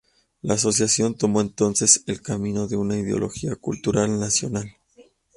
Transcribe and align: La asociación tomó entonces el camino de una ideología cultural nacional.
La 0.41 0.55
asociación 0.55 1.13
tomó 1.13 1.41
entonces 1.41 2.01
el 2.07 2.23
camino 2.23 2.67
de 2.67 2.75
una 2.75 2.97
ideología 2.97 3.55
cultural 3.55 4.19
nacional. 4.19 4.75